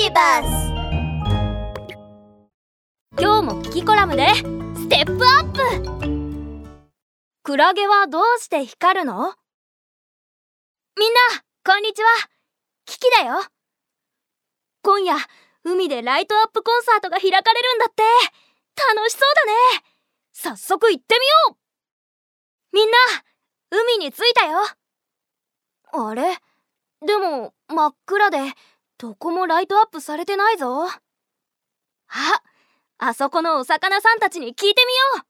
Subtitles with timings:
[0.00, 0.46] ビバス
[3.20, 4.28] 今日もキキコラムで
[4.76, 6.68] ステップアップ!
[7.42, 9.34] クラゲはどうして光るの?
[10.96, 11.18] みんな
[11.64, 12.08] こんにちは!
[12.86, 13.40] キキだよ!
[14.82, 15.16] 今夜
[15.64, 18.04] 海でライトアップコンサートが開かれるんだって!
[18.94, 19.82] 楽しそうだね!
[20.32, 21.56] 早速行ってみよ
[22.72, 22.76] う!
[22.76, 22.96] みんな
[23.72, 24.58] 海に着いたよ!
[25.92, 26.38] あれ?
[27.04, 28.38] でも真っ暗で
[28.98, 30.88] どこもライトアップされてないぞ。
[30.88, 31.00] あ
[32.98, 34.74] あそこのお魚さんたちに聞いてみよ
[35.22, 35.26] う。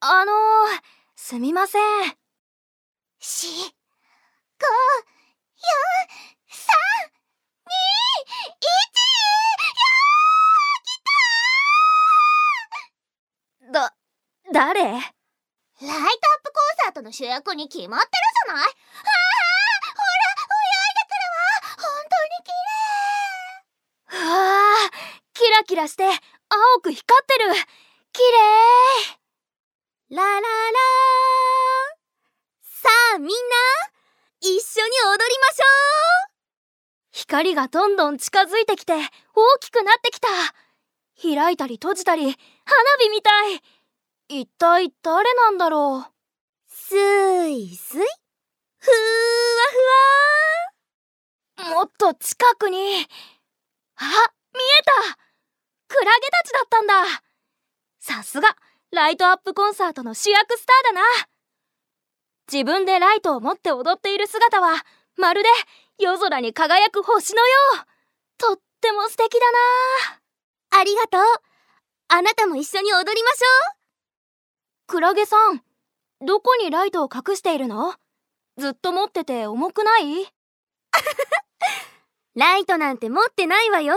[0.00, 0.34] あのー、
[1.14, 1.82] すみません。
[3.18, 3.62] し、五、四、
[6.48, 6.74] 三、
[7.66, 7.72] 二、
[8.48, 8.54] 一、
[13.68, 13.72] やー。
[13.72, 13.94] だ、
[14.50, 14.82] 誰？
[14.82, 15.06] ライト
[15.88, 16.02] アップコン
[16.84, 18.10] サートの主役に決まってる
[18.46, 18.70] じゃない
[25.62, 26.10] ラキラして青
[26.82, 27.54] く光ってる。
[28.12, 28.20] 綺
[30.10, 30.16] 麗。
[30.16, 30.40] ラララ
[32.60, 33.32] さあみんな
[34.40, 35.62] 一緒に踊りましょ
[36.26, 36.32] う。
[37.12, 40.26] 光がどんどん近づいてきて大きくなってきた。
[41.22, 42.34] 開いたり閉じたり花
[42.98, 43.62] 火みたい。
[44.40, 46.12] 一体誰なんだろう。
[46.66, 46.96] す
[47.48, 48.00] いすい
[48.78, 48.90] ふ
[51.60, 53.06] わもっと近くに。
[53.94, 54.04] あ
[54.54, 54.91] 見えた。
[56.62, 56.94] ったんだ。
[58.00, 58.48] さすが
[58.90, 61.06] ライトアップコンサートの主役スターだな。
[62.52, 64.74] 自分でライトを持って踊っている姿は
[65.16, 65.48] まるで
[65.98, 67.86] 夜空に輝く星のよう。
[68.38, 70.80] とっても素敵だな。
[70.80, 71.22] ありがとう。
[72.08, 73.76] あなたも一緒に踊りましょ
[74.86, 75.62] クラゲさん
[76.20, 77.94] どこにライトを隠しているの？
[78.58, 80.22] ずっと持ってて重くない？
[80.24, 80.26] う
[82.38, 83.96] ライトなんて持ってないわよ。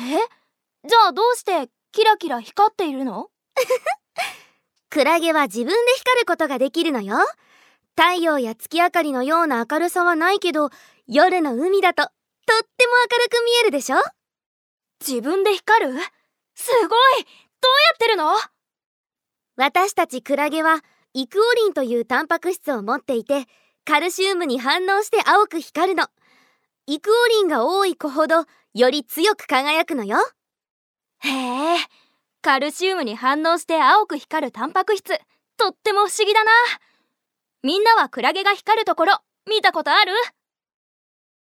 [0.00, 0.18] え？
[1.06, 3.28] じゃあどうしてキラキラ光っているの？
[4.90, 7.18] クラゲは自分で光ることができるのよ。
[7.94, 10.70] 太陽や月明かりのような明るさはないけど
[11.06, 12.12] 夜の海だととっ
[12.76, 13.98] ても明るく見えるでしょ？
[15.00, 15.92] 自分で光る？
[16.56, 16.88] すごい！
[16.88, 16.98] どうや
[17.94, 18.32] ってるの？
[19.54, 20.82] 私たちクラゲは
[21.14, 23.46] イクオリンというタンパク質を持っていて
[23.84, 26.08] カルシウムに反応して青く光るの。
[26.88, 28.44] イクオリンが多い子ほど
[28.74, 30.18] より強く輝くのよ
[31.20, 31.78] へえ。
[32.42, 35.18] カルシウムに反応して青く光るタンパク質。
[35.56, 36.52] とっても不思議だな。
[37.62, 39.18] みんなはクラゲが光るところ
[39.48, 40.12] 見たことある？